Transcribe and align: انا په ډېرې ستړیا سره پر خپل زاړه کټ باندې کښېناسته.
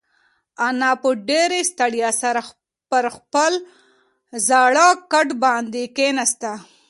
انا 0.67 0.91
په 1.01 1.09
ډېرې 1.29 1.61
ستړیا 1.71 2.09
سره 2.21 2.41
پر 2.89 3.05
خپل 3.15 3.53
زاړه 4.47 4.87
کټ 5.11 5.27
باندې 5.43 5.83
کښېناسته. 5.95 6.51